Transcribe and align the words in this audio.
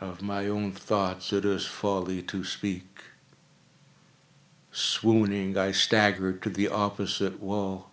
Of 0.00 0.22
my 0.22 0.46
own 0.46 0.72
thoughts 0.72 1.34
it 1.34 1.44
is 1.44 1.66
folly 1.66 2.22
to 2.22 2.44
speak. 2.44 3.02
Swooning, 4.72 5.58
I 5.58 5.70
staggered 5.70 6.40
to 6.44 6.48
the 6.48 6.68
opposite 6.68 7.38
wall. 7.38 7.90